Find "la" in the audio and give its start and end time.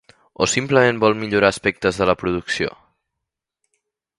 2.11-2.15